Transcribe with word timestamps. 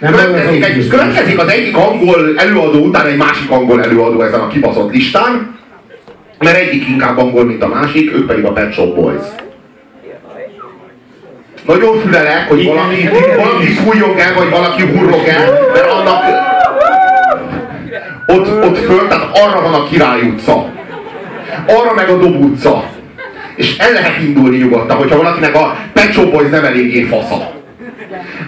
Nem 0.00 0.12
következik, 0.12 0.64
egy, 0.64 0.88
következik 0.88 1.38
az 1.38 1.48
egyik 1.48 1.76
angol 1.76 2.32
előadó 2.36 2.78
után 2.78 3.06
egy 3.06 3.16
másik 3.16 3.50
angol 3.50 3.82
előadó 3.82 4.22
ezen 4.22 4.40
a 4.40 4.48
kibaszott 4.48 4.92
listán, 4.92 5.58
mert 6.38 6.56
egyik 6.56 6.88
inkább 6.88 7.18
angol, 7.18 7.44
mint 7.44 7.62
a 7.62 7.68
másik, 7.68 8.14
ők 8.14 8.26
pedig 8.26 8.44
a 8.44 8.52
Pet 8.52 8.72
Shop 8.72 8.94
Boys. 8.94 9.24
Nagyon 11.66 12.00
fülelek, 12.00 12.48
hogy 12.48 12.64
valaki, 12.64 13.08
valaki 13.36 13.66
fújjon 13.66 14.18
el, 14.18 14.34
vagy 14.34 14.50
valaki 14.50 14.82
hurrog 14.82 15.26
el, 15.26 15.68
mert 15.72 15.90
annak 15.90 16.22
ott, 18.26 18.64
ott 18.64 18.78
föl, 18.78 19.08
tehát 19.08 19.38
arra 19.38 19.60
van 19.60 19.74
a 19.74 19.84
Király 19.84 20.20
utca. 20.20 20.72
Arra 21.66 21.94
meg 21.94 22.08
a 22.08 22.16
Dob 22.16 22.44
utca. 22.44 22.84
És 23.56 23.78
el 23.78 23.92
lehet 23.92 24.22
indulni 24.22 24.56
nyugodtan, 24.56 24.96
hogyha 24.96 25.16
valakinek 25.16 25.54
a 25.54 25.76
Pet 25.92 26.12
Shop 26.12 26.30
Boys 26.30 26.50
nem 26.50 26.64
eléggé 26.64 27.02
fasza. 27.02 27.59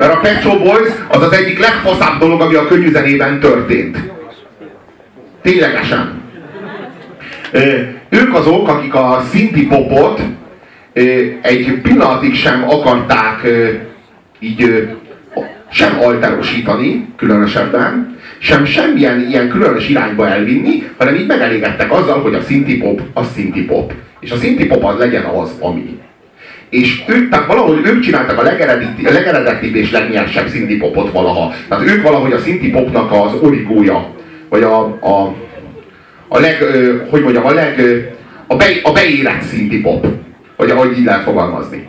Mert 0.00 0.12
a 0.12 0.20
Pet 0.20 0.40
Shop 0.40 0.62
Boys 0.62 0.90
az 1.08 1.22
az 1.22 1.32
egyik 1.32 1.58
legfaszább 1.58 2.20
dolog, 2.20 2.40
ami 2.40 2.54
a 2.54 2.66
könnyű 2.66 2.90
zenében 2.90 3.40
történt. 3.40 3.98
Ténylegesen. 5.42 6.22
Ők 8.08 8.34
azok, 8.34 8.68
akik 8.68 8.94
a 8.94 9.22
szinti 9.30 9.66
popot 9.66 10.20
egy 11.42 11.80
pillanatig 11.82 12.34
sem 12.34 12.64
akarták 12.68 13.48
így 14.38 14.88
sem 15.70 15.98
alterosítani, 16.00 17.08
különösebben, 17.16 18.18
sem 18.38 18.64
semmilyen 18.64 19.26
ilyen 19.28 19.48
különös 19.48 19.88
irányba 19.88 20.28
elvinni, 20.28 20.90
hanem 20.98 21.14
így 21.14 21.26
megelégedtek 21.26 21.92
azzal, 21.92 22.20
hogy 22.20 22.34
a 22.34 22.42
szinti 22.42 22.78
pop 22.78 23.00
az 23.14 23.26
szinti 23.34 23.64
pop. 23.64 23.92
És 24.20 24.30
a 24.30 24.36
szinti 24.36 24.66
pop 24.66 24.84
az 24.84 24.98
legyen 24.98 25.24
az, 25.24 25.50
ami. 25.60 25.98
És 26.70 27.02
ők, 27.06 27.30
tehát 27.30 27.46
valahogy 27.46 27.86
ők 27.86 28.00
csináltak 28.00 28.38
a 28.38 28.42
legeredetibb 29.02 29.74
és 29.74 29.90
legnyersebb 29.90 30.48
szinti 30.48 30.76
popot 30.76 31.12
valaha. 31.12 31.52
Tehát 31.68 31.88
ők 31.88 32.02
valahogy 32.02 32.32
a 32.32 32.38
szinti 32.38 32.70
popnak 32.70 33.12
az 33.12 33.34
origója, 33.40 34.08
vagy 34.48 34.62
a, 34.62 34.80
a, 34.84 35.34
a 36.28 36.38
leg, 36.38 36.58
hogy 37.10 37.22
mondjam, 37.22 37.46
a 37.46 37.52
leg, 37.52 37.80
a, 38.46 38.56
be, 38.56 38.64
a 38.82 38.92
beérett 38.92 39.42
szinti 39.42 39.80
pop. 39.80 40.06
Vagy 40.56 40.70
ahogy 40.70 40.98
így 40.98 41.04
lehet 41.04 41.22
fogalmazni. 41.22 41.88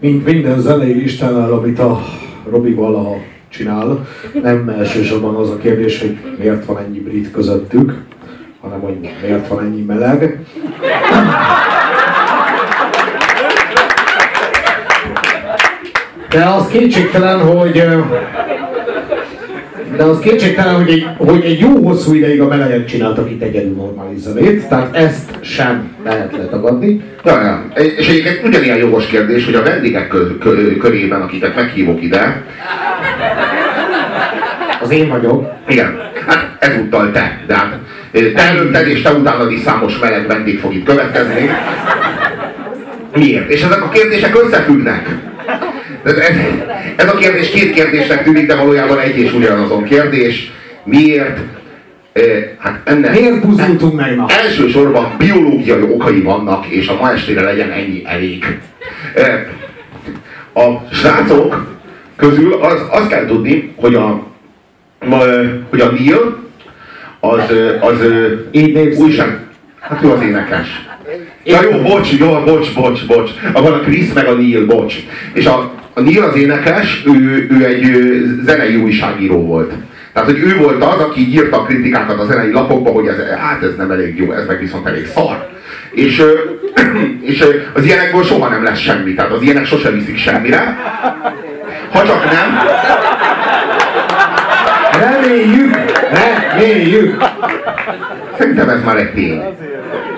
Mint 0.00 0.24
minden 0.24 0.60
zenei 0.60 0.92
listánál, 0.92 1.52
amit 1.52 1.78
a 1.78 2.04
Robi 2.50 2.72
valaha 2.72 3.16
csinál, 3.48 4.06
nem 4.42 4.68
elsősorban 4.68 5.34
az 5.34 5.50
a 5.50 5.56
kérdés, 5.56 6.00
hogy 6.00 6.18
miért 6.38 6.64
van 6.64 6.78
ennyi 6.78 6.98
brit 6.98 7.30
közöttük, 7.30 7.94
hanem 8.60 8.80
hogy 8.80 8.96
miért 9.22 9.48
van 9.48 9.64
ennyi 9.64 9.82
meleg. 9.82 10.38
De 16.30 16.44
az 16.44 16.66
kétségtelen, 16.66 17.40
hogy 17.40 17.84
de 19.96 20.02
az 20.02 20.18
kétségtelen, 20.18 20.74
hogy 20.74 20.90
egy, 20.90 21.06
hogy 21.16 21.44
egy 21.44 21.58
jó 21.58 21.86
hosszú 21.86 22.14
ideig 22.14 22.40
a 22.40 22.46
melegek 22.46 22.84
csináltak 22.84 23.30
itt 23.30 23.42
egyedül 23.42 23.74
normális 23.74 24.18
zenét, 24.18 24.68
tehát 24.68 24.96
ezt 24.96 25.30
sem 25.40 25.96
lehet 26.04 26.36
letagadni. 26.36 27.04
Ja, 27.24 27.42
ja. 27.42 27.64
És 27.96 28.08
egyébként 28.08 28.46
ugyanilyen 28.46 28.76
jogos 28.76 29.06
kérdés, 29.06 29.44
hogy 29.44 29.54
a 29.54 29.62
vendégek 29.62 30.08
kö, 30.08 30.38
kö, 30.38 30.76
körében, 30.76 31.22
akiket 31.22 31.54
meghívok 31.54 32.02
ide, 32.02 32.44
az 34.82 34.90
én 34.90 35.08
vagyok. 35.08 35.52
Igen, 35.68 35.98
hát 36.26 36.56
ezúttal 36.58 37.10
te, 37.10 37.40
de 37.46 37.54
hát 37.54 37.78
te 38.12 38.42
előtted 38.42 38.88
és 38.88 39.02
te 39.02 39.12
utánad 39.12 39.52
is 39.52 39.60
számos 39.60 39.98
meleg 39.98 40.26
vendég 40.26 40.58
fog 40.58 40.74
itt 40.74 40.84
következni. 40.84 41.50
Miért? 43.14 43.50
És 43.50 43.62
ezek 43.62 43.82
a 43.82 43.88
kérdések 43.88 44.42
összefüggnek. 44.44 45.29
Ez, 46.02 46.14
ez 46.96 47.08
a 47.08 47.16
kérdés 47.16 47.50
két 47.50 47.72
kérdésnek 47.72 48.24
tűnik, 48.24 48.46
de 48.46 48.54
valójában 48.54 48.98
egy 48.98 49.18
és 49.18 49.32
ugyanazon 49.32 49.84
kérdés. 49.84 50.52
Miért? 50.84 51.38
Hát 52.58 52.80
ennek 52.84 53.12
Miért 53.20 53.46
buzdultunk 53.46 53.94
meg 53.94 54.16
ma? 54.16 54.26
Elsősorban 54.28 55.14
biológiai 55.18 55.82
okai 55.82 56.20
vannak, 56.20 56.66
és 56.66 56.88
a 56.88 56.96
ma 57.00 57.12
estére 57.12 57.42
legyen 57.42 57.70
ennyi 57.70 58.02
elég. 58.06 58.58
A 60.54 60.92
srácok 60.92 61.66
közül 62.16 62.52
az, 62.52 62.80
azt 62.90 63.08
kell 63.08 63.26
tudni, 63.26 63.72
hogy 63.76 63.94
a, 63.94 64.26
hogy 65.70 65.80
a 65.80 65.90
Neil 65.90 66.48
az, 67.20 67.42
az 67.80 68.06
újság, 68.98 69.38
hát 69.80 70.04
ő 70.04 70.10
az 70.10 70.22
énekes. 70.22 70.89
Ja 71.44 71.62
jó, 71.62 71.80
bocs, 71.80 72.12
jó, 72.18 72.42
bocs, 72.44 72.74
bocs, 72.74 73.06
bocs. 73.06 73.30
Van 73.52 73.72
a 73.72 73.80
Chris 73.80 74.12
meg 74.12 74.26
a 74.26 74.32
Neil, 74.32 74.66
bocs. 74.66 74.94
És 75.32 75.46
a, 75.46 75.72
a 75.94 76.00
Neil 76.00 76.22
az 76.22 76.36
énekes, 76.36 77.02
ő, 77.06 77.46
ő 77.50 77.64
egy 77.64 78.22
zenei 78.44 78.76
újságíró 78.76 79.46
volt. 79.46 79.72
Tehát, 80.12 80.28
hogy 80.28 80.38
ő 80.38 80.56
volt 80.56 80.84
az, 80.84 81.00
aki 81.00 81.20
írta 81.28 81.60
a 81.60 81.62
kritikákat 81.62 82.18
a 82.18 82.24
zenei 82.24 82.52
lapokba, 82.52 82.90
hogy 82.90 83.06
ez, 83.06 83.16
hát 83.38 83.62
ez 83.62 83.76
nem 83.76 83.90
elég 83.90 84.18
jó, 84.18 84.32
ez 84.32 84.46
meg 84.46 84.58
viszont 84.58 84.86
elég 84.86 85.06
szar. 85.06 85.48
És, 85.90 86.22
és 87.30 87.44
az 87.72 87.84
ilyenekből 87.84 88.24
soha 88.24 88.48
nem 88.48 88.62
lesz 88.64 88.78
semmi, 88.78 89.14
tehát 89.14 89.32
az 89.32 89.42
ilyenek 89.42 89.66
sosem 89.66 89.94
viszik 89.94 90.16
semmire. 90.16 90.78
Ha 91.90 92.06
csak 92.06 92.24
nem. 92.24 92.58
Reméljük, 95.00 95.59
reméljük. 96.60 97.24
Szerintem 98.38 98.68
ez 98.68 98.84
már 98.84 98.96
egy 98.96 99.12
tény. 99.12 99.42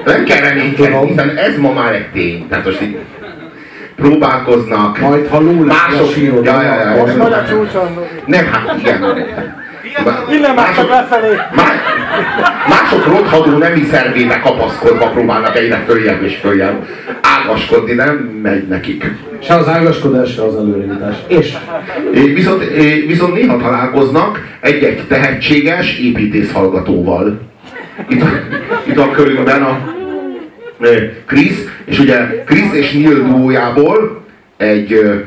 Nem 0.04 0.24
kell 0.24 0.40
reménykedni, 0.40 1.06
hiszen 1.06 1.36
ez 1.36 1.56
ma 1.58 1.72
már 1.72 1.94
egy 1.94 2.10
tény. 2.12 2.48
Tehát 2.48 2.64
most 2.64 2.82
így 2.82 2.98
próbálkoznak. 3.96 4.98
Majd 4.98 5.28
ha 5.28 5.40
ló 5.40 5.52
mások, 5.52 6.16
ja, 6.16 6.42
ja, 6.42 6.62
ja, 6.62 6.90
ja, 6.90 7.00
Most 7.00 7.16
vagy 7.16 7.32
a 7.32 7.44
csúcson. 7.48 8.04
Nem, 8.26 8.46
hát 8.46 8.78
igen. 8.78 9.60
Innen 10.32 10.54
mások 10.54 10.88
lefelé. 10.88 11.36
mások 12.68 13.06
rothadó 13.06 13.58
nemi 13.58 13.84
szervébe 13.90 14.40
kapaszkodva 14.40 15.08
próbálnak 15.08 15.56
egyre 15.56 15.84
följebb 15.86 16.22
és 16.22 16.36
följebb 16.36 16.86
ágaskodni, 17.20 17.92
nem 17.92 18.14
megy 18.42 18.68
nekik. 18.68 19.10
Se 19.42 19.54
az 19.54 19.68
ágaskodás, 19.68 20.32
se 20.32 20.42
az 20.42 20.56
előrejutás. 20.56 21.16
És? 21.26 21.56
Viszont, 22.12 22.64
viszont 23.06 23.34
néha 23.34 23.56
találkoznak 23.56 24.56
egy-egy 24.60 25.06
tehetséges 25.06 25.98
építész 25.98 26.52
hallgatóval. 26.52 27.40
Itt, 28.08 28.24
itt 28.84 28.98
a 28.98 29.10
körünkben 29.10 29.62
a 29.62 29.78
Chris, 31.26 31.54
és 31.84 31.98
ugye 31.98 32.44
Chris 32.44 32.72
és 32.72 32.92
Neil 32.92 33.22
duójából 33.22 34.24
egy, 34.56 35.22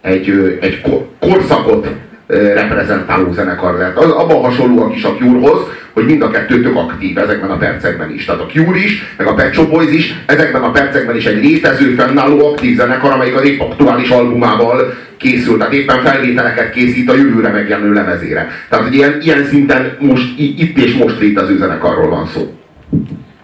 egy, 0.00 0.58
egy 0.60 0.80
korszakot 1.18 1.88
reprezentáló 2.26 3.32
zenekar 3.32 3.78
lett. 3.78 3.96
Az, 3.96 4.10
abban 4.10 4.42
hasonlóak 4.42 4.94
is 4.94 5.04
a 5.04 5.14
Cure-hoz, 5.14 5.60
hogy 5.92 6.04
mind 6.04 6.22
a 6.22 6.30
kettő 6.30 6.62
tök 6.62 6.76
aktív 6.76 7.18
ezekben 7.18 7.50
a 7.50 7.56
percekben 7.56 8.10
is. 8.10 8.24
Tehát 8.24 8.40
a 8.40 8.46
Cure 8.46 8.78
is, 8.78 9.14
meg 9.16 9.26
a 9.26 9.34
Pet 9.34 9.54
Shop 9.54 9.70
Boys 9.70 9.92
is, 9.92 10.14
ezekben 10.26 10.62
a 10.62 10.70
percekben 10.70 11.16
is 11.16 11.26
egy 11.26 11.44
létező, 11.44 11.94
fennálló 11.94 12.46
aktív 12.46 12.76
zenekar, 12.76 13.12
amelyik 13.12 13.36
az 13.36 13.44
épp 13.44 13.60
aktuális 13.60 14.08
albumával 14.08 14.94
készült, 15.16 15.58
tehát 15.58 15.72
éppen 15.72 16.02
felvételeket 16.02 16.70
készít 16.70 17.10
a 17.10 17.14
jövőre 17.14 17.48
megjelenő 17.48 17.92
lemezére. 17.92 18.48
Tehát 18.68 18.84
hogy 18.84 18.94
ilyen, 18.94 19.18
ilyen 19.22 19.44
szinten 19.44 19.96
most, 20.00 20.38
itt 20.38 20.78
és 20.78 20.94
most 20.94 21.20
létező 21.20 21.56
zenekarról 21.56 22.08
van 22.08 22.26
szó. 22.26 22.52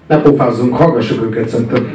Ne 0.09 0.21
pofázzunk, 0.21 0.77
hallgassuk 0.77 1.25
őket 1.25 1.49
szerintem. 1.49 1.87